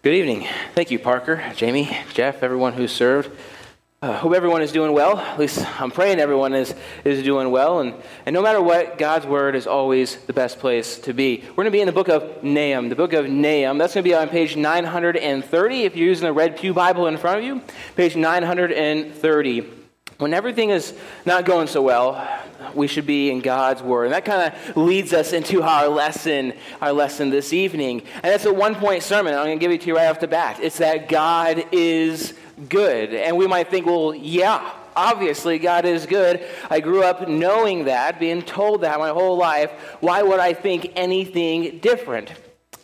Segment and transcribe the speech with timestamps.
[0.00, 0.46] Good evening.
[0.76, 3.36] Thank you, Parker, Jamie, Jeff, everyone who served.
[4.00, 5.18] Uh, hope everyone is doing well.
[5.18, 6.72] At least I'm praying everyone is,
[7.04, 7.80] is doing well.
[7.80, 11.42] And, and no matter what, God's Word is always the best place to be.
[11.48, 12.90] We're going to be in the book of Nahum.
[12.90, 13.78] The book of Nahum.
[13.78, 17.16] That's going to be on page 930 if you're using the Red Pew Bible in
[17.16, 17.60] front of you.
[17.96, 19.77] Page 930.
[20.18, 20.94] When everything is
[21.24, 22.28] not going so well,
[22.74, 24.06] we should be in God's Word.
[24.06, 28.02] And that kind of leads us into our lesson, our lesson this evening.
[28.24, 29.34] And it's a one point sermon.
[29.34, 30.58] I'm going to give it to you right off the bat.
[30.60, 32.34] It's that God is
[32.68, 33.14] good.
[33.14, 36.44] And we might think, well, yeah, obviously God is good.
[36.68, 39.70] I grew up knowing that, being told that my whole life.
[40.00, 42.32] Why would I think anything different?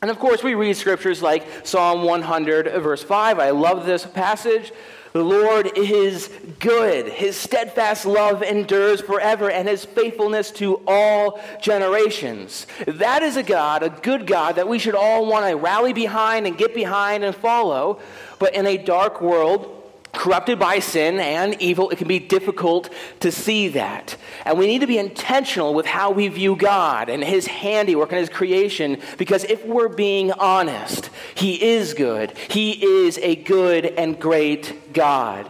[0.03, 3.41] And of course, we read scriptures like Psalm 100, verse 5.
[3.41, 4.71] I love this passage.
[5.15, 6.29] The Lord is
[6.59, 7.07] good.
[7.07, 12.67] His steadfast love endures forever, and his faithfulness to all generations.
[12.89, 16.49] That is a God, a good God, that we should all want to rally behind
[16.49, 18.01] and get behind and follow.
[18.41, 19.84] But in a dark world,
[20.25, 22.89] corrupted by sin and evil, it can be difficult
[23.21, 24.17] to see that.
[24.47, 28.19] And we need to be intentional with how we view God and His handiwork and
[28.19, 32.33] His creation, because if we're being honest, He is good.
[32.49, 35.47] He is a good and great God.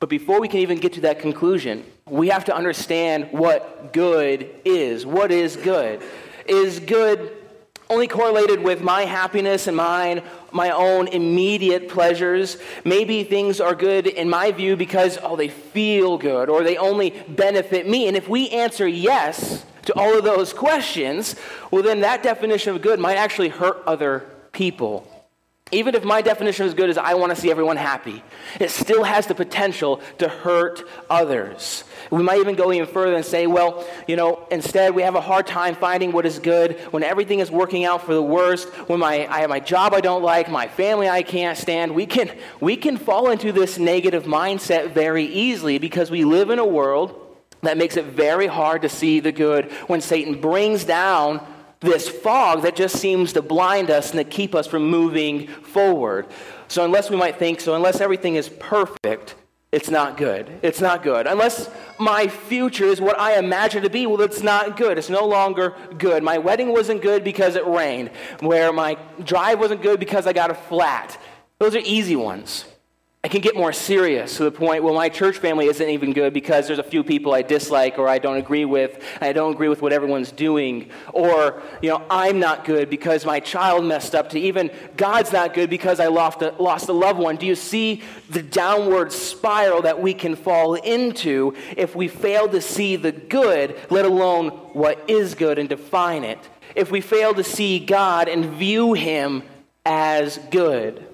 [0.00, 4.50] But before we can even get to that conclusion, we have to understand what good
[4.64, 5.06] is.
[5.06, 6.02] What is good?
[6.44, 7.37] Is good
[7.90, 10.22] only correlated with my happiness and mine,
[10.52, 12.58] my own immediate pleasures.
[12.84, 17.10] Maybe things are good in my view because, oh, they feel good or they only
[17.28, 18.08] benefit me.
[18.08, 21.34] And if we answer yes to all of those questions,
[21.70, 25.06] well, then that definition of good might actually hurt other people.
[25.70, 28.22] Even if my definition of good is I want to see everyone happy,
[28.58, 31.84] it still has the potential to hurt others.
[32.10, 35.20] We might even go even further and say, well, you know, instead we have a
[35.20, 39.00] hard time finding what is good when everything is working out for the worst, when
[39.00, 41.94] my, I have my job I don't like, my family I can't stand.
[41.94, 46.58] We can, we can fall into this negative mindset very easily because we live in
[46.58, 47.14] a world
[47.62, 51.44] that makes it very hard to see the good when Satan brings down
[51.80, 56.26] this fog that just seems to blind us and to keep us from moving forward.
[56.66, 59.34] So, unless we might think, so unless everything is perfect,
[59.70, 60.60] it's not good.
[60.62, 61.26] It's not good.
[61.26, 61.68] Unless
[61.98, 64.96] my future is what I imagine to be, well, it's not good.
[64.96, 66.22] It's no longer good.
[66.22, 70.50] My wedding wasn't good because it rained, where my drive wasn't good because I got
[70.50, 71.20] a flat.
[71.58, 72.64] Those are easy ones.
[73.24, 76.32] I can get more serious to the point where my church family isn't even good
[76.32, 79.04] because there's a few people I dislike or I don't agree with.
[79.20, 80.90] I don't agree with what everyone's doing.
[81.12, 84.28] Or, you know, I'm not good because my child messed up.
[84.30, 87.34] To even God's not good because I lost a, lost a loved one.
[87.34, 92.60] Do you see the downward spiral that we can fall into if we fail to
[92.60, 96.38] see the good, let alone what is good, and define it?
[96.76, 99.42] If we fail to see God and view Him
[99.84, 101.07] as good.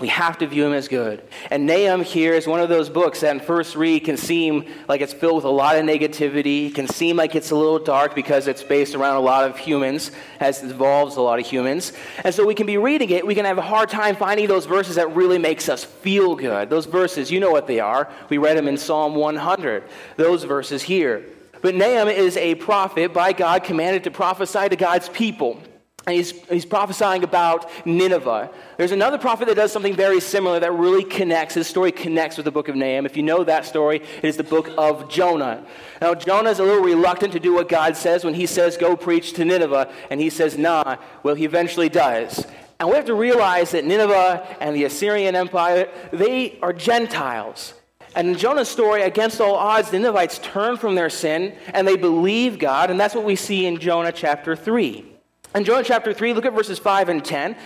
[0.00, 1.22] We have to view him as good.
[1.50, 5.00] And Nahum here is one of those books that, in first read, can seem like
[5.00, 6.72] it's filled with a lot of negativity.
[6.72, 10.12] Can seem like it's a little dark because it's based around a lot of humans,
[10.38, 11.92] as it involves a lot of humans.
[12.24, 14.66] And so we can be reading it, we can have a hard time finding those
[14.66, 16.70] verses that really makes us feel good.
[16.70, 18.08] Those verses, you know what they are.
[18.28, 19.82] We read them in Psalm 100.
[20.16, 21.24] Those verses here.
[21.60, 25.60] But Nahum is a prophet by God commanded to prophesy to God's people.
[26.08, 28.50] And he's, he's prophesying about Nineveh.
[28.78, 31.54] There's another prophet that does something very similar that really connects.
[31.54, 33.04] His story connects with the book of Nahum.
[33.04, 35.66] If you know that story, it is the book of Jonah.
[36.00, 38.96] Now, Jonah is a little reluctant to do what God says when he says, go
[38.96, 39.92] preach to Nineveh.
[40.08, 40.96] And he says, nah.
[41.22, 42.46] Well, he eventually does.
[42.80, 47.74] And we have to realize that Nineveh and the Assyrian Empire, they are Gentiles.
[48.14, 51.96] And in Jonah's story, against all odds, the Ninevites turn from their sin and they
[51.96, 52.90] believe God.
[52.90, 55.17] And that's what we see in Jonah chapter 3.
[55.54, 57.56] In Jonah chapter 3, look at verses 5 and 10.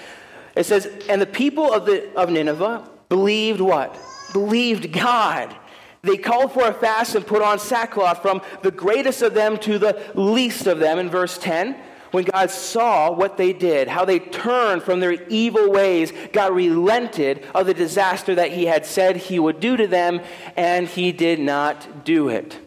[0.57, 3.99] It says, And the people of, the, of Nineveh believed what?
[4.33, 5.55] Believed God.
[6.03, 9.79] They called for a fast and put on sackcloth from the greatest of them to
[9.79, 11.77] the least of them in verse 10.
[12.11, 17.47] When God saw what they did, how they turned from their evil ways, God relented
[17.55, 20.21] of the disaster that He had said He would do to them,
[20.55, 22.59] and He did not do it.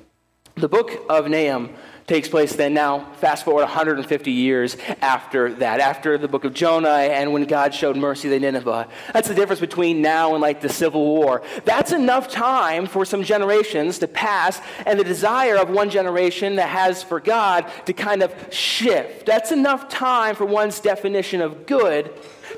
[0.56, 1.76] The book of Nahum
[2.08, 6.90] takes place then now, fast forward 150 years after that, after the book of Jonah
[6.90, 8.88] and when God showed mercy to Nineveh.
[9.12, 11.42] That's the difference between now and like the Civil War.
[11.64, 16.70] That's enough time for some generations to pass and the desire of one generation that
[16.70, 19.26] has for God to kind of shift.
[19.26, 22.12] That's enough time for one's definition of good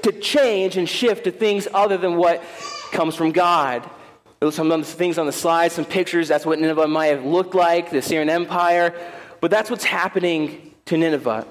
[0.03, 2.43] to change and shift to things other than what
[2.91, 3.89] comes from God.
[4.51, 7.97] Some things on the slide, some pictures, that's what Nineveh might have looked like, the
[7.99, 8.93] Assyrian Empire.
[9.39, 11.45] But that's what's happening to Nineveh.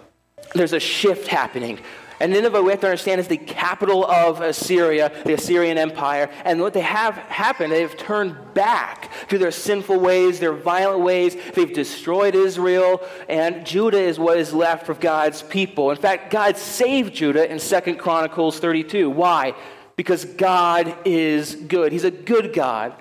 [0.54, 1.78] There's a shift happening.
[2.18, 6.30] And Nineveh, we have to understand, is the capital of Assyria, the Assyrian Empire.
[6.44, 11.36] And what they have happened, they've turned back to their sinful ways, their violent ways.
[11.54, 15.90] They've destroyed Israel, and Judah is what is left of God's people.
[15.90, 19.10] In fact, God saved Judah in 2 Chronicles 32.
[19.10, 19.54] Why?
[19.96, 21.92] Because God is good.
[21.92, 22.94] He's a good God.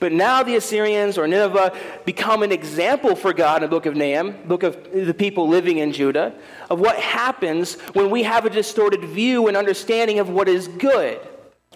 [0.00, 1.74] But now the Assyrians or Nineveh
[2.04, 5.78] become an example for God in the book of Nahum, book of the people living
[5.78, 6.34] in Judah,
[6.68, 11.18] of what happens when we have a distorted view and understanding of what is good.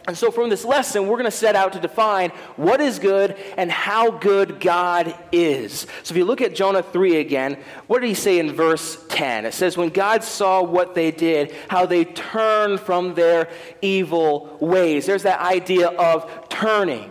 [0.06, 3.36] And so, from this lesson, we're going to set out to define what is good
[3.56, 5.86] and how good God is.
[6.02, 7.56] So, if you look at Jonah 3 again,
[7.86, 9.46] what did he say in verse 10?
[9.46, 13.48] It says, When God saw what they did, how they turned from their
[13.80, 15.06] evil ways.
[15.06, 17.08] There's that idea of turning.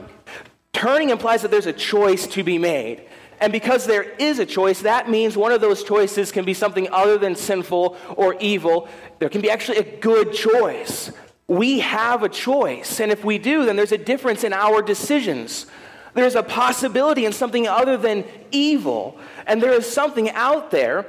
[0.73, 3.07] Turning implies that there's a choice to be made.
[3.39, 6.87] And because there is a choice, that means one of those choices can be something
[6.91, 8.87] other than sinful or evil.
[9.19, 11.11] There can be actually a good choice.
[11.47, 12.99] We have a choice.
[12.99, 15.65] And if we do, then there's a difference in our decisions.
[16.13, 19.17] There's a possibility in something other than evil.
[19.47, 21.07] And there is something out there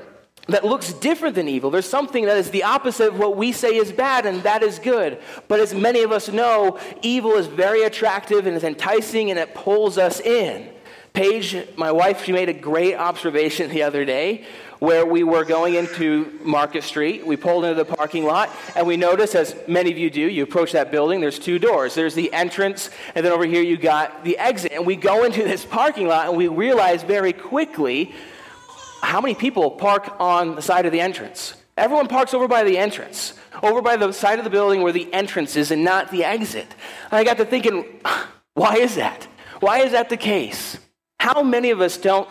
[0.49, 1.71] that looks different than evil.
[1.71, 4.79] There's something that is the opposite of what we say is bad, and that is
[4.79, 5.19] good.
[5.47, 9.55] But as many of us know, evil is very attractive and is enticing, and it
[9.55, 10.69] pulls us in.
[11.13, 14.45] Paige, my wife, she made a great observation the other day
[14.79, 17.25] where we were going into Market Street.
[17.25, 20.43] We pulled into the parking lot, and we noticed, as many of you do, you
[20.43, 21.95] approach that building, there's two doors.
[21.95, 24.73] There's the entrance, and then over here you got the exit.
[24.73, 28.13] And we go into this parking lot, and we realize very quickly
[29.03, 31.55] how many people park on the side of the entrance?
[31.77, 35.13] Everyone parks over by the entrance, over by the side of the building where the
[35.13, 36.67] entrance is and not the exit.
[37.11, 38.01] And I got to thinking,
[38.55, 39.27] why is that?
[39.61, 40.79] Why is that the case?
[41.19, 42.29] How many of us don't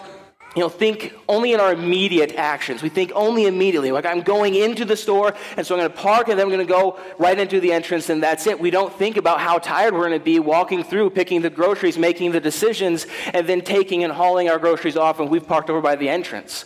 [0.56, 2.84] you know, think only in our immediate actions.
[2.84, 3.92] We think only immediately.
[3.94, 6.52] Like, I'm going into the store, and so I'm going to park, and then I'm
[6.52, 8.60] going to go right into the entrance, and that's it.
[8.60, 11.98] We don't think about how tired we're going to be walking through, picking the groceries,
[11.98, 15.80] making the decisions, and then taking and hauling our groceries off, and we've parked over
[15.80, 16.66] by the entrance.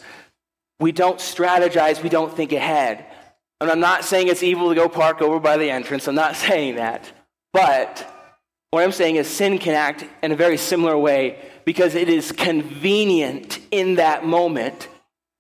[0.80, 3.06] We don't strategize, we don't think ahead.
[3.62, 6.08] And I'm not saying it's evil to go park over by the entrance.
[6.08, 7.12] I'm not saying that.
[7.54, 8.12] But
[8.72, 12.32] what I'm saying is sin can act in a very similar way because it is
[12.32, 14.88] convenient in that moment.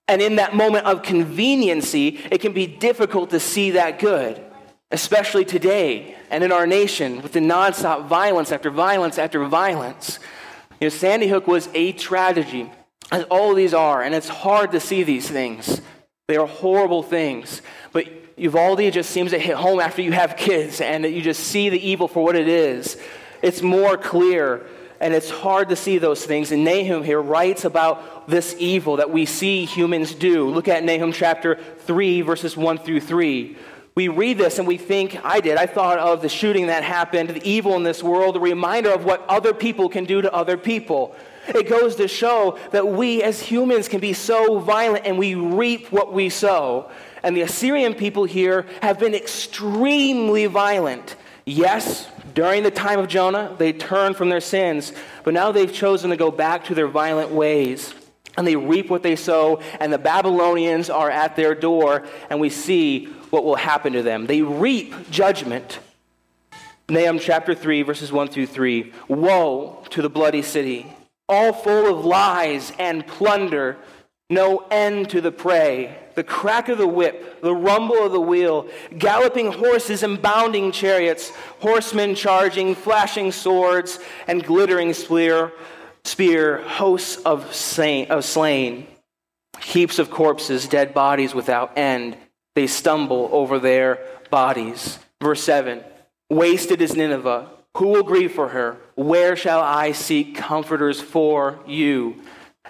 [0.07, 4.43] And in that moment of conveniency, it can be difficult to see that good,
[4.91, 10.19] especially today and in our nation with the nonstop violence after violence after violence.
[10.79, 12.69] You know, Sandy Hook was a tragedy,
[13.11, 15.81] as all these are, and it's hard to see these things.
[16.27, 17.61] They are horrible things.
[17.91, 18.07] But
[18.37, 21.69] Uvalde just seems to hit home after you have kids and that you just see
[21.69, 22.97] the evil for what it is.
[23.41, 24.65] It's more clear
[24.99, 26.51] and it's hard to see those things.
[26.51, 30.49] And Nahum here writes about this evil that we see humans do.
[30.49, 33.57] Look at Nahum chapter 3, verses 1 through 3.
[33.95, 37.29] We read this and we think, I did, I thought of the shooting that happened,
[37.29, 40.57] the evil in this world, a reminder of what other people can do to other
[40.57, 41.15] people.
[41.47, 45.93] It goes to show that we as humans can be so violent and we reap
[45.93, 46.89] what we sow.
[47.23, 51.15] And the Assyrian people here have been extremely violent.
[51.45, 54.91] Yes, during the time of Jonah, they turned from their sins,
[55.23, 57.95] but now they've chosen to go back to their violent ways.
[58.37, 62.49] And they reap what they sow, and the Babylonians are at their door, and we
[62.49, 64.25] see what will happen to them.
[64.25, 65.79] They reap judgment.
[66.89, 68.91] Nahum chapter 3, verses 1 through 3.
[69.07, 70.85] Woe to the bloody city,
[71.29, 73.77] all full of lies and plunder
[74.29, 78.67] no end to the prey, the crack of the whip, the rumble of the wheel,
[78.97, 85.51] galloping horses and bounding chariots, horsemen charging, flashing swords, and glittering spear,
[86.03, 88.87] spear hosts of slain, of slain,
[89.61, 92.17] heaps of corpses, dead bodies without end.
[92.55, 93.99] They stumble over their
[94.31, 94.97] bodies.
[95.21, 95.83] Verse 7
[96.29, 97.49] Wasted is Nineveh.
[97.77, 98.77] Who will grieve for her?
[98.95, 102.21] Where shall I seek comforters for you?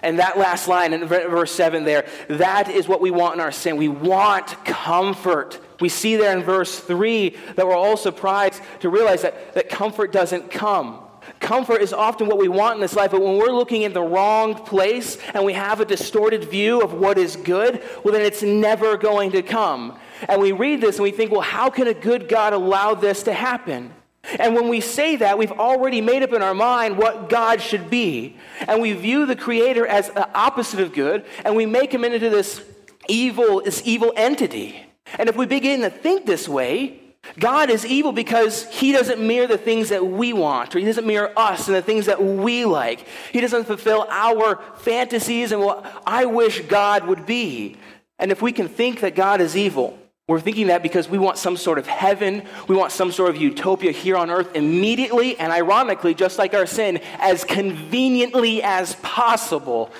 [0.02, 3.52] And that last line in verse 7 there, that is what we want in our
[3.52, 3.76] sin.
[3.76, 5.58] We want comfort.
[5.80, 10.12] We see there in verse 3 that we're all surprised to realize that, that comfort
[10.12, 11.00] doesn't come.
[11.40, 14.02] Comfort is often what we want in this life, but when we're looking in the
[14.02, 18.42] wrong place and we have a distorted view of what is good, well, then it's
[18.42, 19.98] never going to come.
[20.28, 23.24] And we read this and we think, well, how can a good God allow this
[23.24, 23.92] to happen?
[24.38, 27.88] And when we say that, we've already made up in our mind what God should
[27.88, 28.36] be.
[28.66, 32.30] And we view the Creator as the opposite of good, and we make him into
[32.30, 32.62] this
[33.08, 34.82] evil, this evil entity.
[35.18, 37.00] And if we begin to think this way,
[37.38, 41.06] God is evil because he doesn't mirror the things that we want, or he doesn't
[41.06, 43.06] mirror us and the things that we like.
[43.32, 47.76] He doesn't fulfill our fantasies and what I wish God would be.
[48.18, 51.38] And if we can think that God is evil, We're thinking that because we want
[51.38, 55.52] some sort of heaven, we want some sort of utopia here on earth immediately and
[55.52, 59.92] ironically, just like our sin, as conveniently as possible.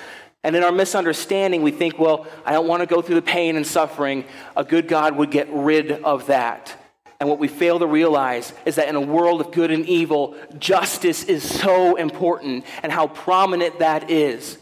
[0.43, 3.55] And in our misunderstanding, we think, well, I don't want to go through the pain
[3.55, 4.25] and suffering.
[4.57, 6.75] A good God would get rid of that.
[7.21, 10.35] And what we fail to realize is that in a world of good and evil,
[10.59, 14.57] justice is so important and how prominent that is.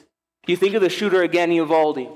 [0.45, 2.07] You think of the shooter again, Uvalde.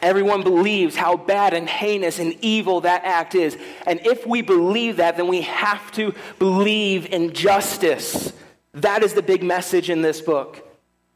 [0.00, 3.56] Everyone believes how bad and heinous and evil that act is.
[3.86, 8.32] And if we believe that, then we have to believe in justice.
[8.74, 10.64] That is the big message in this book.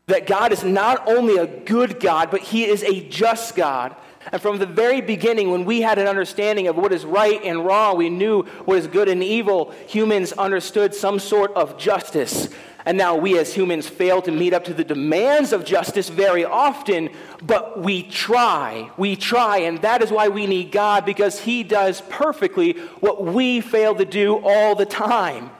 [0.06, 3.94] That God is not only a good God, but He is a just God.
[4.30, 7.64] And from the very beginning, when we had an understanding of what is right and
[7.64, 12.48] wrong, we knew what is good and evil, humans understood some sort of justice.
[12.84, 16.44] And now we as humans fail to meet up to the demands of justice very
[16.44, 17.10] often,
[17.42, 18.90] but we try.
[18.96, 23.60] We try, and that is why we need God, because He does perfectly what we
[23.60, 25.50] fail to do all the time.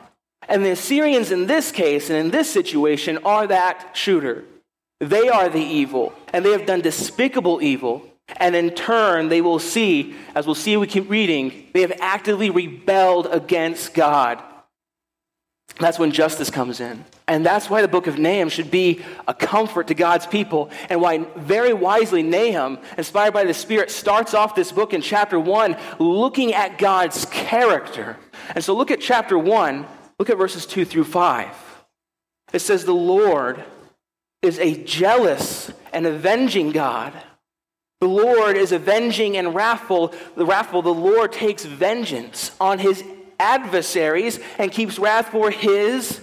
[0.48, 4.44] And the Assyrians in this case and in this situation are that shooter.
[4.98, 8.04] They are the evil, and they have done despicable evil.
[8.36, 12.50] And in turn, they will see, as we'll see we keep reading, they have actively
[12.50, 14.42] rebelled against God.
[15.78, 17.04] That's when justice comes in.
[17.26, 21.00] And that's why the book of Nahum should be a comfort to God's people, and
[21.00, 25.76] why very wisely Nahum, inspired by the Spirit, starts off this book in chapter 1
[25.98, 28.16] looking at God's character.
[28.54, 29.86] And so look at chapter 1,
[30.18, 31.48] look at verses 2 through 5.
[32.52, 33.64] It says, The Lord
[34.42, 37.14] is a jealous and avenging God.
[38.00, 40.12] The Lord is avenging and wrathful.
[40.36, 43.04] The wrathful, the Lord takes vengeance on his
[43.38, 46.20] adversaries and keeps wrath for his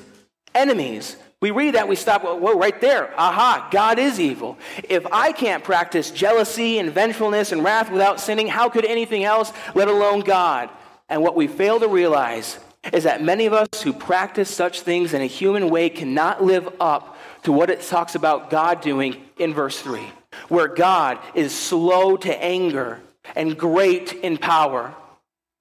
[0.53, 1.15] enemies.
[1.41, 3.13] We read that, we stop, whoa, right there.
[3.17, 4.57] Aha, God is evil.
[4.89, 9.53] If I can't practice jealousy and vengefulness and wrath without sinning, how could anything else,
[9.73, 10.69] let alone God?
[11.07, 12.59] And what we fail to realize
[12.91, 16.69] is that many of us who practice such things in a human way cannot live
[16.79, 20.01] up to what it talks about God doing in verse 3,
[20.49, 22.99] where God is slow to anger
[23.35, 24.93] and great in power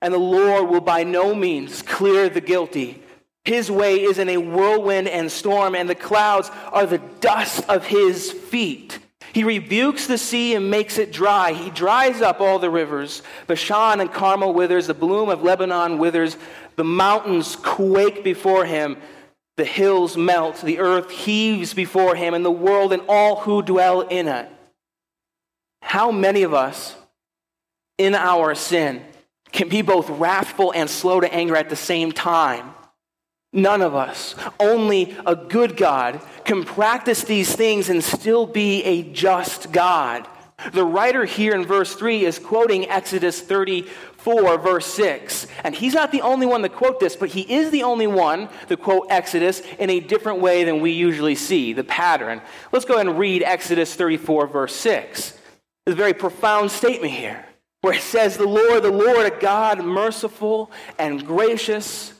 [0.00, 3.02] and the Lord will by no means clear the guilty.
[3.44, 7.86] His way is in a whirlwind and storm, and the clouds are the dust of
[7.86, 8.98] his feet.
[9.32, 11.52] He rebukes the sea and makes it dry.
[11.52, 13.22] He dries up all the rivers.
[13.46, 16.36] Bashan and Carmel withers, the bloom of Lebanon withers.
[16.76, 18.96] The mountains quake before him.
[19.56, 20.60] The hills melt.
[20.60, 24.48] The earth heaves before him, and the world and all who dwell in it.
[25.82, 26.96] How many of us
[27.96, 29.02] in our sin
[29.52, 32.74] can be both wrathful and slow to anger at the same time.
[33.52, 39.02] None of us, only a good God, can practice these things and still be a
[39.02, 40.28] just God.
[40.72, 45.46] The writer here in verse 3 is quoting Exodus 34, verse 6.
[45.64, 48.50] And he's not the only one to quote this, but he is the only one
[48.68, 52.42] to quote Exodus in a different way than we usually see, the pattern.
[52.70, 55.28] Let's go ahead and read Exodus 34, verse 6.
[55.86, 57.47] It's a very profound statement here
[57.80, 62.12] where it says, The Lord, the Lord, a God merciful and gracious,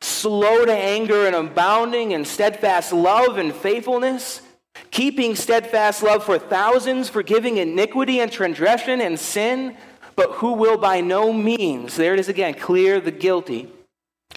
[0.00, 4.42] slow to anger and abounding in steadfast love and faithfulness,
[4.90, 9.76] keeping steadfast love for thousands, forgiving iniquity and transgression and sin,
[10.14, 13.70] but who will by no means, there it is again, clear the guilty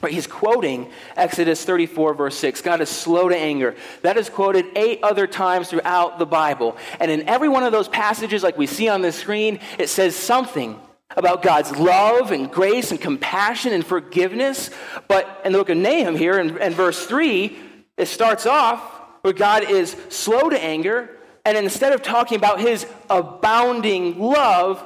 [0.10, 2.62] He's quoting Exodus 34, verse 6.
[2.62, 3.76] God is slow to anger.
[4.02, 6.76] That is quoted eight other times throughout the Bible.
[7.00, 10.16] And in every one of those passages, like we see on the screen, it says
[10.16, 10.80] something
[11.16, 14.70] about God's love and grace and compassion and forgiveness.
[15.08, 17.58] But in the book of Nahum here, in, in verse 3,
[17.98, 18.82] it starts off
[19.22, 21.10] where God is slow to anger.
[21.46, 24.84] And instead of talking about his abounding love,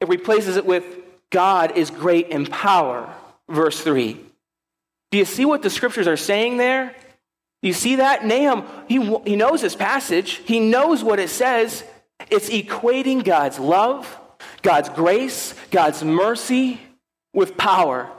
[0.00, 0.84] it replaces it with
[1.30, 3.12] God is great in power.
[3.48, 4.20] Verse 3.
[5.10, 6.94] Do you see what the scriptures are saying there?
[7.62, 8.24] You see that?
[8.24, 11.82] Nahum, he, he knows this passage, he knows what it says.
[12.30, 14.18] It's equating God's love,
[14.62, 16.80] God's grace, God's mercy
[17.32, 18.10] with power.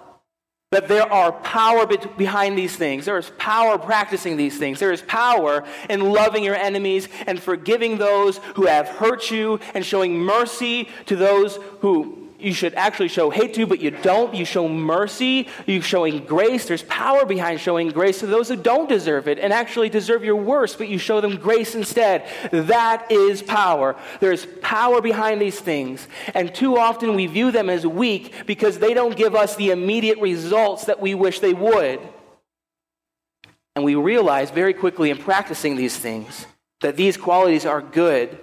[0.71, 3.05] That there are power behind these things.
[3.05, 4.79] There is power practicing these things.
[4.79, 9.85] There is power in loving your enemies and forgiving those who have hurt you and
[9.85, 14.35] showing mercy to those who you should actually show hate to, but you don't.
[14.35, 15.47] You show mercy.
[15.65, 16.65] you're showing grace.
[16.65, 20.35] There's power behind showing grace to those who don't deserve it and actually deserve your
[20.35, 22.27] worst, but you show them grace instead.
[22.51, 23.95] That is power.
[24.19, 26.07] There's power behind these things.
[26.35, 30.19] And too often we view them as weak because they don't give us the immediate
[30.19, 31.99] results that we wish they would.
[33.75, 36.45] And we realize very quickly in practicing these things
[36.81, 38.37] that these qualities are good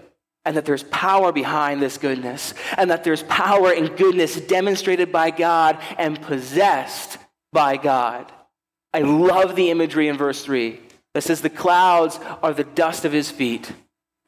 [0.44, 5.30] and that there's power behind this goodness, and that there's power and goodness demonstrated by
[5.30, 7.18] God and possessed
[7.52, 8.30] by God.
[8.92, 10.80] I love the imagery in verse 3
[11.14, 13.72] that says, The clouds are the dust of his feet.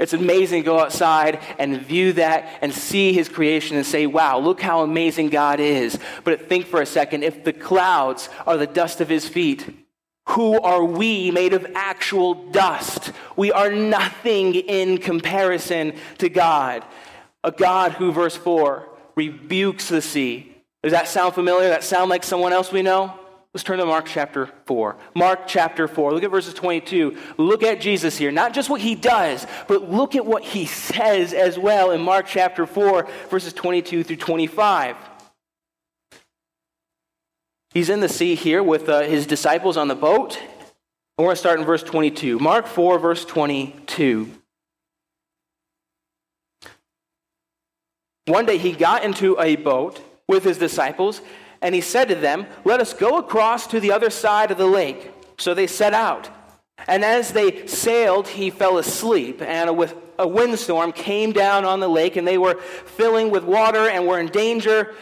[0.00, 4.38] It's amazing to go outside and view that and see his creation and say, wow,
[4.38, 5.98] look how amazing God is.
[6.24, 9.64] But think for a second if the clouds are the dust of his feet,
[10.28, 13.12] who are we made of actual dust?
[13.36, 16.84] We are nothing in comparison to God.
[17.42, 20.56] A God who, verse 4, rebukes the sea.
[20.82, 21.68] Does that sound familiar?
[21.68, 23.18] That sound like someone else we know?
[23.52, 24.96] Let's turn to Mark chapter 4.
[25.14, 26.12] Mark chapter 4.
[26.12, 27.16] Look at verses 22.
[27.36, 28.32] Look at Jesus here.
[28.32, 32.26] Not just what he does, but look at what he says as well in Mark
[32.26, 34.96] chapter 4, verses 22 through 25.
[37.74, 40.38] He's in the sea here with uh, his disciples on the boat.
[40.38, 40.48] And
[41.18, 42.38] we're going to start in verse 22.
[42.38, 44.30] Mark 4, verse 22.
[48.26, 51.20] One day he got into a boat with his disciples
[51.60, 54.66] and he said to them, Let us go across to the other side of the
[54.66, 55.10] lake.
[55.36, 56.30] So they set out.
[56.86, 61.88] And as they sailed, he fell asleep, and a, a windstorm came down on the
[61.88, 64.94] lake, and they were filling with water and were in danger.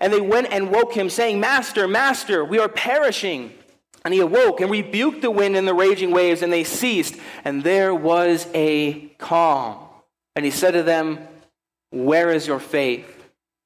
[0.00, 3.52] And they went and woke him, saying, Master, Master, we are perishing.
[4.04, 7.16] And he awoke and rebuked the wind and the raging waves, and they ceased.
[7.44, 9.78] And there was a calm.
[10.36, 11.18] And he said to them,
[11.90, 13.14] Where is your faith?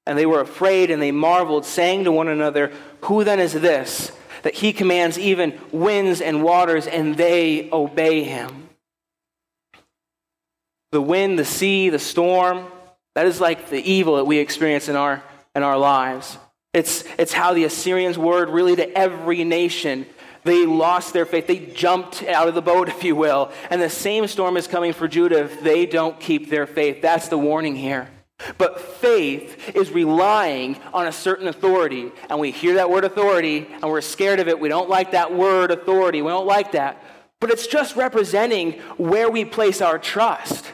[0.07, 2.73] And they were afraid and they marveled, saying to one another,
[3.03, 4.11] Who then is this,
[4.43, 8.71] that he commands even winds and waters, and they obey him?
[10.93, 12.67] The wind, the sea, the storm,
[13.15, 15.23] that is like the evil that we experience in our,
[15.55, 16.39] in our lives.
[16.73, 20.07] It's, it's how the Assyrians were really to every nation.
[20.45, 21.47] They lost their faith.
[21.47, 23.53] They jumped out of the boat, if you will.
[23.71, 27.03] And the same storm is coming for Judah if they don't keep their faith.
[27.03, 28.09] That's the warning here.
[28.59, 32.11] But faith is relying on a certain authority.
[32.29, 34.59] And we hear that word authority and we're scared of it.
[34.59, 36.23] We don't like that word authority.
[36.23, 37.03] We don't like that.
[37.39, 40.65] But it's just representing where we place our trust.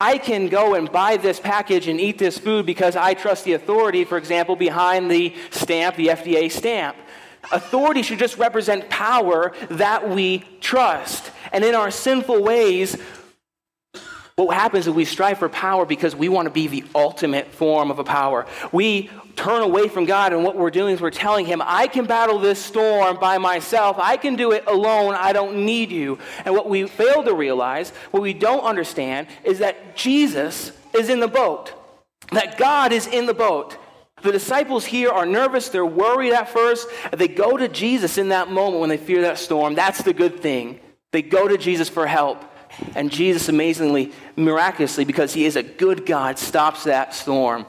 [0.00, 3.52] I can go and buy this package and eat this food because I trust the
[3.52, 6.96] authority, for example, behind the stamp, the FDA stamp.
[7.52, 11.30] Authority should just represent power that we trust.
[11.52, 12.96] And in our sinful ways,
[14.36, 17.90] what happens is we strive for power because we want to be the ultimate form
[17.90, 18.46] of a power.
[18.72, 19.10] We
[19.40, 22.38] turn away from God, and what we're doing is we're telling Him, I can battle
[22.38, 23.96] this storm by myself.
[23.98, 25.14] I can do it alone.
[25.14, 26.18] I don't need you.
[26.44, 31.20] And what we fail to realize, what we don't understand, is that Jesus is in
[31.20, 31.72] the boat,
[32.32, 33.78] that God is in the boat.
[34.22, 36.86] The disciples here are nervous, they're worried at first.
[37.10, 39.74] They go to Jesus in that moment when they fear that storm.
[39.74, 40.78] That's the good thing.
[41.12, 42.44] They go to Jesus for help.
[42.94, 47.64] And Jesus amazingly, miraculously, because he is a good God, stops that storm.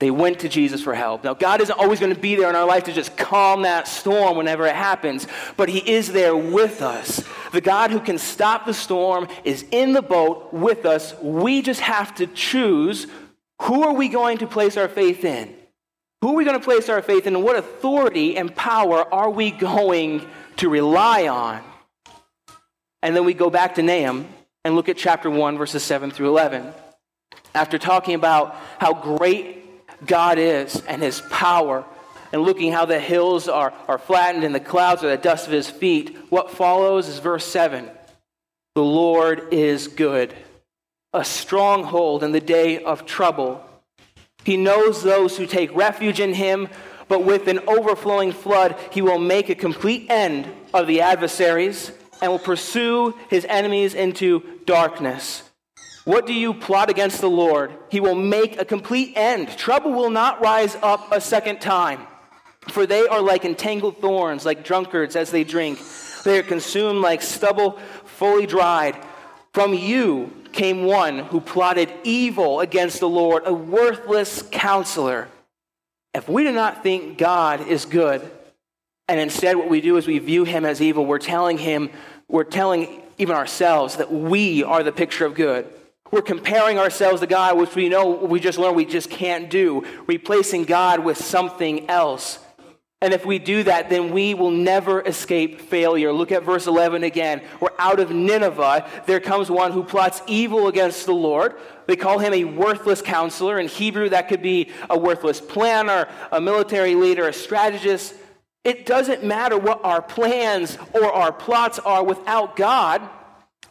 [0.00, 1.22] They went to Jesus for help.
[1.22, 3.86] Now, God isn't always going to be there in our life to just calm that
[3.86, 5.26] storm whenever it happens,
[5.56, 7.22] but He is there with us.
[7.52, 11.14] The God who can stop the storm is in the boat with us.
[11.22, 13.06] We just have to choose
[13.62, 15.54] who are we going to place our faith in?
[16.22, 17.42] Who are we going to place our faith in?
[17.42, 20.26] What authority and power are we going
[20.56, 21.62] to rely on?
[23.02, 24.26] And then we go back to Nahum
[24.64, 26.72] and look at chapter 1, verses 7 through 11.
[27.54, 29.63] After talking about how great
[30.06, 31.84] God is and his power,
[32.32, 35.52] and looking how the hills are, are flattened and the clouds are the dust of
[35.52, 37.88] his feet, what follows is verse 7
[38.74, 40.34] The Lord is good,
[41.12, 43.64] a stronghold in the day of trouble.
[44.44, 46.68] He knows those who take refuge in him,
[47.08, 52.30] but with an overflowing flood, he will make a complete end of the adversaries and
[52.30, 55.42] will pursue his enemies into darkness.
[56.04, 57.72] What do you plot against the Lord?
[57.88, 59.48] He will make a complete end.
[59.56, 62.06] Trouble will not rise up a second time.
[62.68, 65.78] For they are like entangled thorns, like drunkards as they drink.
[66.24, 68.96] They are consumed like stubble fully dried.
[69.52, 75.28] From you came one who plotted evil against the Lord, a worthless counselor.
[76.12, 78.30] If we do not think God is good,
[79.08, 81.90] and instead what we do is we view him as evil, we're telling him
[82.28, 85.66] we're telling even ourselves that we are the picture of good.
[86.14, 89.84] We're comparing ourselves to God, which we know we just learned we just can't do,
[90.06, 92.38] replacing God with something else.
[93.00, 96.12] And if we do that, then we will never escape failure.
[96.12, 97.42] Look at verse 11 again.
[97.58, 98.88] We're out of Nineveh.
[99.06, 101.56] There comes one who plots evil against the Lord.
[101.88, 103.58] They call him a worthless counselor.
[103.58, 108.14] In Hebrew, that could be a worthless planner, a military leader, a strategist.
[108.62, 113.02] It doesn't matter what our plans or our plots are without God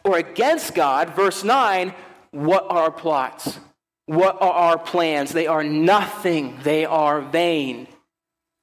[0.04, 1.16] or against God.
[1.16, 1.94] Verse 9,
[2.34, 3.58] what are our plots?
[4.06, 5.32] What are our plans?
[5.32, 7.86] They are nothing, they are vain.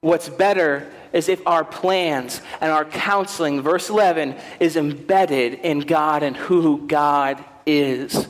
[0.01, 6.23] What's better is if our plans and our counseling, verse 11, is embedded in God
[6.23, 8.27] and who God is.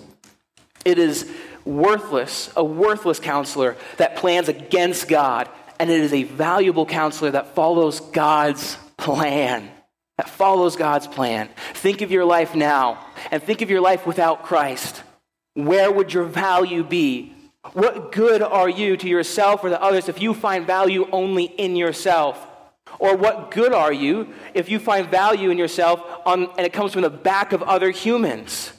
[0.84, 1.32] It is
[1.64, 5.50] worthless, a worthless counselor that plans against God,
[5.80, 9.70] and it is a valuable counselor that follows God's plan.
[10.18, 11.50] That follows God's plan.
[11.74, 15.02] Think of your life now and think of your life without Christ.
[15.54, 17.34] Where would your value be?
[17.74, 21.76] What good are you to yourself or to others if you find value only in
[21.76, 22.48] yourself?
[23.00, 26.94] Or what good are you if you find value in yourself on, and it comes
[26.94, 28.74] from the back of other humans?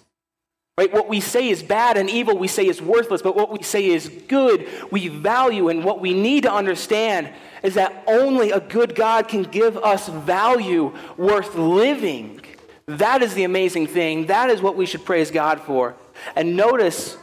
[0.79, 0.93] Right?
[0.93, 3.87] What we say is bad and evil, we say is worthless, but what we say
[3.87, 5.69] is good, we value.
[5.69, 7.31] And what we need to understand
[7.63, 12.41] is that only a good God can give us value worth living.
[12.87, 14.27] That is the amazing thing.
[14.27, 15.95] That is what we should praise God for.
[16.37, 17.17] And notice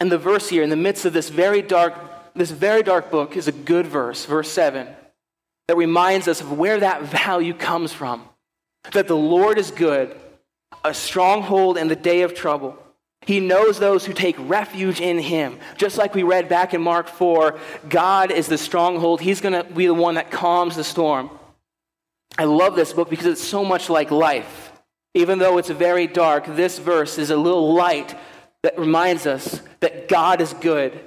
[0.00, 1.94] in the verse here, in the midst of this very dark,
[2.34, 4.86] this very dark book, is a good verse, verse 7,
[5.68, 8.28] that reminds us of where that value comes from.
[8.92, 10.14] That the Lord is good,
[10.84, 12.78] a stronghold in the day of trouble.
[13.26, 15.58] He knows those who take refuge in him.
[15.76, 19.20] Just like we read back in Mark 4, God is the stronghold.
[19.20, 21.30] He's going to be the one that calms the storm.
[22.38, 24.65] I love this book because it's so much like life.
[25.16, 28.14] Even though it's very dark, this verse is a little light
[28.62, 31.00] that reminds us that God is good,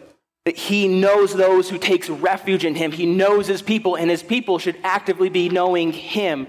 [0.45, 2.91] that He knows those who takes refuge in Him.
[2.91, 6.47] He knows His people, and His people should actively be knowing Him.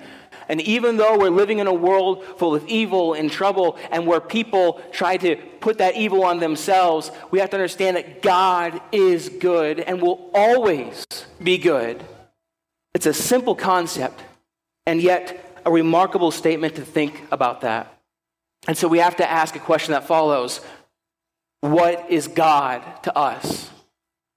[0.49, 4.23] And even though we're living in a world full of evil and trouble, and where
[4.23, 9.29] people try to put that evil on themselves, we have to understand that God is
[9.29, 11.05] good and will always
[11.43, 12.03] be good.
[12.95, 14.23] It's a simple concept,
[14.87, 17.99] and yet a remarkable statement to think about that.
[18.67, 20.61] And so we have to ask a question that follows
[21.61, 23.71] What is God to us?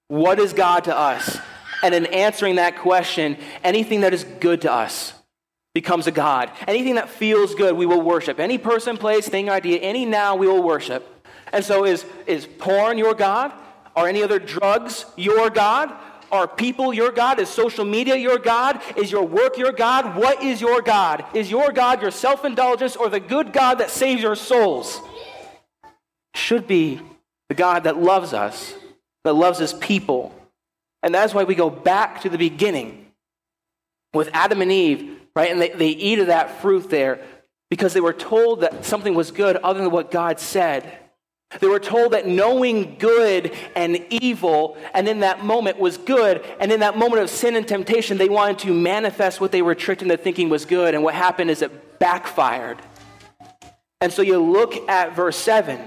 [0.08, 1.38] What is God to us?
[1.82, 5.12] And in answering that question, anything that is good to us
[5.74, 6.50] becomes a God.
[6.66, 8.38] Anything that feels good, we will worship.
[8.38, 11.06] Any person, place, thing, idea, any now, we will worship.
[11.52, 13.52] And so is, is porn your God?
[13.96, 15.92] Are any other drugs your God?
[16.32, 17.38] Are people your God?
[17.38, 18.80] Is social media your God?
[18.96, 20.16] Is your work your God?
[20.16, 21.24] What is your God?
[21.34, 25.00] Is your God your self indulgence or the good God that saves your souls?
[26.34, 27.00] Should be
[27.48, 28.74] the God that loves us,
[29.24, 30.34] that loves his people.
[31.02, 33.06] And that's why we go back to the beginning
[34.12, 35.50] with Adam and Eve, right?
[35.50, 37.20] And they, they eat of that fruit there
[37.70, 40.98] because they were told that something was good other than what God said.
[41.60, 46.72] They were told that knowing good and evil, and in that moment was good, and
[46.72, 50.02] in that moment of sin and temptation, they wanted to manifest what they were tricked
[50.02, 52.78] into thinking was good, and what happened is it backfired.
[54.00, 55.80] And so you look at verse 7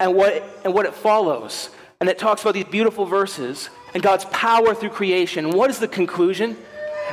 [0.00, 4.24] and what, and what it follows, and it talks about these beautiful verses and God's
[4.26, 5.50] power through creation.
[5.50, 6.56] What is the conclusion?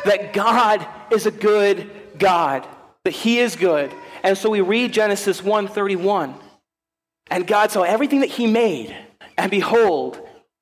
[0.06, 2.68] That God is a good God,
[3.04, 3.92] that He is good.
[4.24, 6.36] And so we read Genesis 1:31.
[7.30, 8.96] And God saw everything that he made,
[9.38, 10.20] and behold,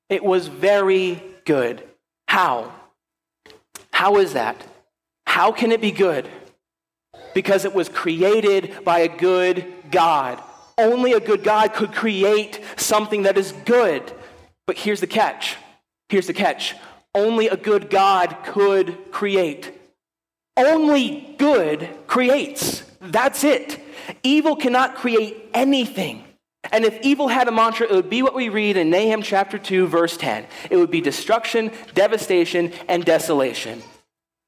[0.10, 1.84] it was very good.
[2.28, 2.74] How?
[3.92, 4.56] How is that?
[5.26, 6.28] How can it be good?
[7.34, 10.42] Because it was created by a good God.
[10.78, 14.12] Only a good God could create something that is good.
[14.66, 15.58] But here's the catch.
[16.10, 16.76] Here's the catch.
[17.14, 19.72] Only a good God could create.
[20.56, 22.84] Only good creates.
[23.02, 23.80] That's it.
[24.24, 26.24] Evil cannot create anything.
[26.72, 29.58] And if evil had a mantra, it would be what we read in Nahum chapter
[29.58, 30.46] 2, verse 10.
[30.70, 33.84] It would be destruction, devastation, and desolation.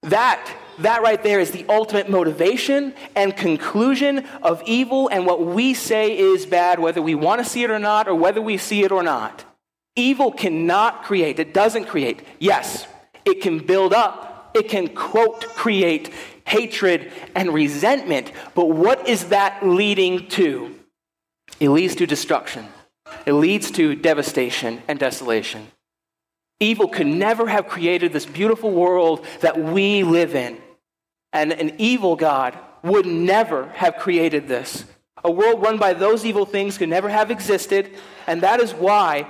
[0.04, 0.50] That,
[0.80, 6.18] that right there is the ultimate motivation and conclusion of evil and what we say
[6.18, 8.92] is bad, whether we want to see it or not, or whether we see it
[8.92, 9.44] or not.
[9.96, 12.22] Evil cannot create, it doesn't create.
[12.40, 12.88] Yes,
[13.24, 16.12] it can build up, it can, quote, create
[16.46, 20.75] hatred and resentment, but what is that leading to?
[21.60, 22.68] It leads to destruction.
[23.26, 25.68] It leads to devastation and desolation.
[26.60, 30.58] Evil could never have created this beautiful world that we live in.
[31.34, 34.86] And an evil God would never have created this.
[35.24, 37.92] A world run by those evil things could never have existed.
[38.28, 39.28] And that is why,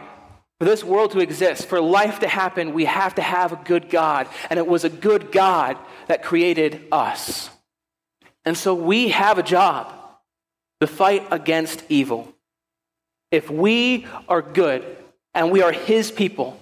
[0.60, 3.90] for this world to exist, for life to happen, we have to have a good
[3.90, 4.28] God.
[4.50, 7.50] And it was a good God that created us.
[8.44, 9.92] And so we have a job
[10.80, 12.34] the fight against evil.
[13.32, 14.86] If we are good
[15.34, 16.60] and we are His people,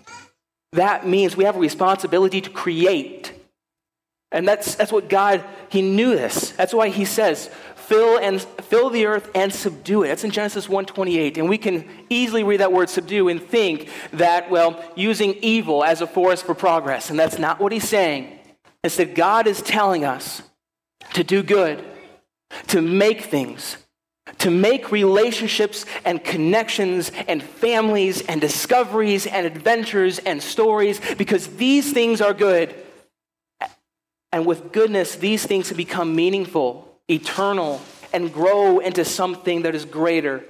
[0.73, 3.33] that means we have a responsibility to create.
[4.31, 6.51] And that's, that's what God, He knew this.
[6.51, 10.07] That's why He says, fill and fill the earth and subdue it.
[10.07, 11.37] That's in Genesis 1:28.
[11.37, 16.01] And we can easily read that word subdue and think that, well, using evil as
[16.01, 17.09] a force for progress.
[17.09, 18.39] And that's not what he's saying.
[18.83, 20.41] Instead, God is telling us
[21.13, 21.83] to do good,
[22.67, 23.77] to make things,
[24.39, 31.91] to make relationships and connections and families and discoveries and adventures and stories because these
[31.93, 32.73] things are good.
[34.31, 37.81] And with goodness, these things have become meaningful eternal,
[38.13, 40.43] and grow into something that is greater.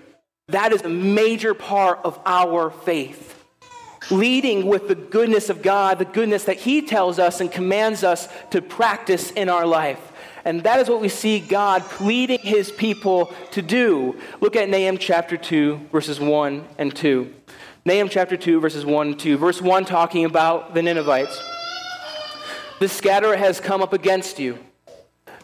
[0.50, 3.30] That is a major part of our faith.
[4.12, 8.28] Leading with the goodness of God, the goodness that He tells us and commands us
[8.52, 10.12] to practice in our life.
[10.45, 14.19] And that is what we see God pleading His people to do.
[14.41, 17.34] Look at Nahum chapter 2, verses 1 and 2.
[17.86, 19.38] Nahum chapter 2, verses 1 and 2.
[19.38, 21.41] Verse 1 talking about the Ninevites.
[22.79, 24.60] The scatterer has come up against you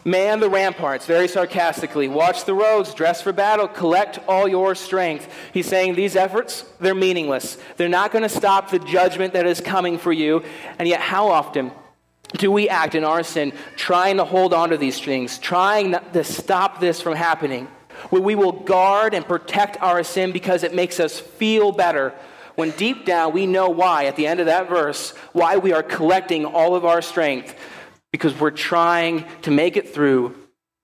[0.04, 2.08] Man the ramparts, very sarcastically.
[2.08, 5.30] Watch the roads, dress for battle, collect all your strength.
[5.52, 7.58] He's saying these efforts, they're meaningless.
[7.76, 10.42] They're not going to stop the judgment that is coming for you.
[10.78, 11.70] And yet, how often
[12.34, 16.24] do we act in our sin trying to hold on to these things, trying to
[16.24, 17.66] stop this from happening?
[18.10, 22.14] Where we will guard and protect our sin because it makes us feel better
[22.54, 25.82] when deep down we know why, at the end of that verse, why we are
[25.82, 27.54] collecting all of our strength
[28.12, 30.36] because we're trying to make it through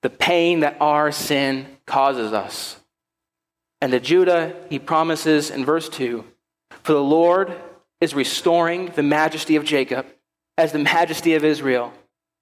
[0.03, 2.79] the pain that our sin causes us.
[3.81, 6.25] And to Judah, he promises in verse 2
[6.83, 7.55] For the Lord
[8.01, 10.07] is restoring the majesty of Jacob
[10.59, 11.93] as the majesty of Israel.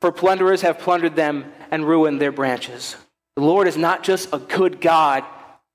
[0.01, 2.97] For plunderers have plundered them and ruined their branches.
[3.37, 5.25] The Lord is not just a good God,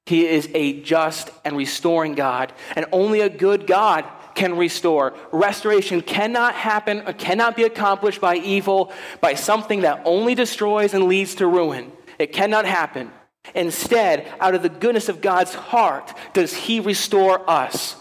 [0.06, 2.54] He is a just and restoring God.
[2.76, 5.14] And only a good God can restore.
[5.32, 11.06] Restoration cannot happen or cannot be accomplished by evil, by something that only destroys and
[11.06, 11.92] leads to ruin.
[12.18, 13.12] It cannot happen.
[13.56, 17.96] Instead, out of the goodness of God's heart, does He restore us,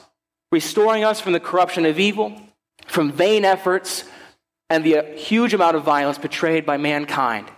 [0.52, 2.40] restoring us from the corruption of evil,
[2.86, 4.04] from vain efforts,
[4.70, 7.50] and the huge amount of violence betrayed by mankind.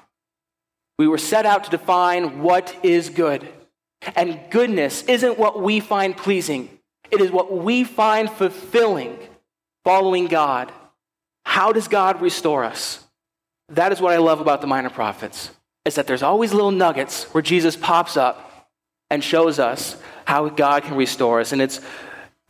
[0.99, 3.49] We were set out to define what is good.
[4.16, 6.79] And goodness isn't what we find pleasing.
[7.11, 9.18] It is what we find fulfilling
[9.85, 10.73] following God.
[11.44, 13.05] How does God restore us?
[13.70, 15.51] That is what I love about the minor prophets.
[15.85, 18.68] Is that there's always little nuggets where Jesus pops up
[19.11, 21.53] and shows us how God can restore us.
[21.53, 21.81] And it's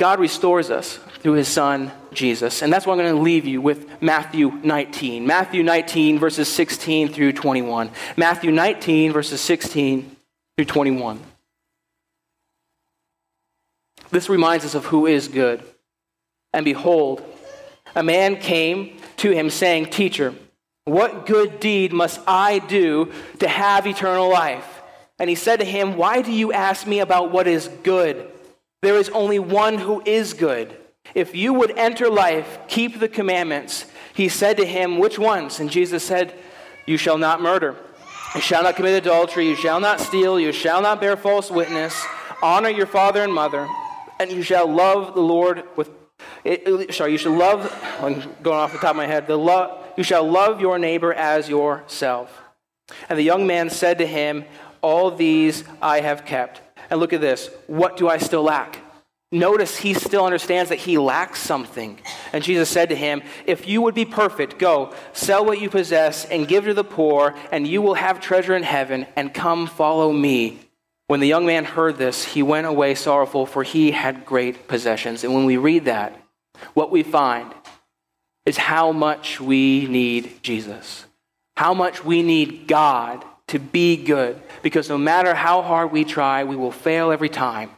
[0.00, 2.62] God restores us through his son Jesus.
[2.62, 5.26] And that's why I'm going to leave you with Matthew 19.
[5.26, 7.90] Matthew 19 verses 16 through 21.
[8.16, 10.16] Matthew 19 verses 16
[10.56, 11.20] through 21.
[14.10, 15.62] This reminds us of who is good.
[16.54, 17.22] And behold,
[17.94, 20.34] a man came to him saying, Teacher,
[20.86, 24.80] what good deed must I do to have eternal life?
[25.18, 28.29] And he said to him, Why do you ask me about what is good?
[28.82, 30.76] There is only one who is good.
[31.14, 33.86] If you would enter life, keep the commandments.
[34.14, 35.60] He said to him, Which ones?
[35.60, 36.34] And Jesus said,
[36.86, 37.76] You shall not murder.
[38.34, 39.48] You shall not commit adultery.
[39.48, 40.38] You shall not steal.
[40.38, 42.04] You shall not bear false witness.
[42.42, 43.68] Honor your father and mother
[44.20, 45.90] and you shall love the Lord with.
[46.90, 47.74] Sorry, you shall love.
[48.00, 49.26] I'm going off the top of my head.
[49.26, 49.78] The love.
[49.96, 52.38] You shall love your neighbor as yourself.
[53.08, 54.44] And the young man said to him,
[54.82, 56.60] All these I have kept.
[56.90, 57.50] And look at this.
[57.66, 58.80] What do I still lack?
[59.32, 62.00] Notice he still understands that he lacks something.
[62.32, 66.24] And Jesus said to him, If you would be perfect, go, sell what you possess,
[66.24, 70.12] and give to the poor, and you will have treasure in heaven, and come follow
[70.12, 70.58] me.
[71.06, 75.22] When the young man heard this, he went away sorrowful, for he had great possessions.
[75.22, 76.20] And when we read that,
[76.74, 77.52] what we find
[78.46, 81.04] is how much we need Jesus,
[81.56, 86.44] how much we need God to be good, because no matter how hard we try,
[86.44, 87.70] we will fail every time.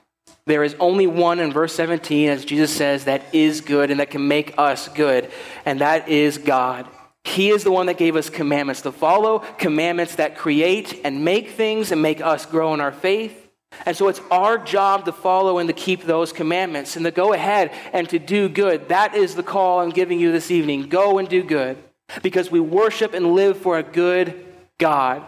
[0.47, 4.11] There is only one in verse 17, as Jesus says, that is good and that
[4.11, 5.31] can make us good,
[5.65, 6.87] and that is God.
[7.25, 11.51] He is the one that gave us commandments to follow, commandments that create and make
[11.51, 13.39] things and make us grow in our faith.
[13.87, 17.33] And so it's our job to follow and to keep those commandments and to go
[17.33, 18.89] ahead and to do good.
[18.89, 20.89] That is the call I'm giving you this evening.
[20.89, 21.79] Go and do good
[22.23, 24.45] because we worship and live for a good
[24.79, 25.25] God.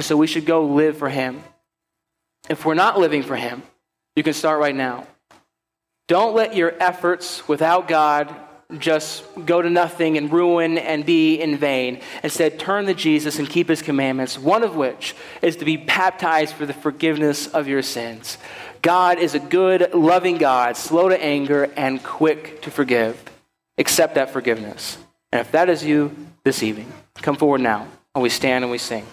[0.00, 1.42] And so we should go live for Him.
[2.48, 3.62] If we're not living for Him,
[4.16, 5.06] you can start right now.
[6.08, 8.34] Don't let your efforts without God
[8.78, 12.00] just go to nothing and ruin and be in vain.
[12.22, 16.54] Instead, turn to Jesus and keep his commandments, one of which is to be baptized
[16.54, 18.38] for the forgiveness of your sins.
[18.80, 23.22] God is a good, loving God, slow to anger and quick to forgive.
[23.76, 24.96] Accept that forgiveness.
[25.30, 28.78] And if that is you this evening, come forward now and we stand and we
[28.78, 29.06] sing.